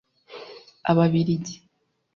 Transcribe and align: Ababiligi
Ababiligi 0.89 1.53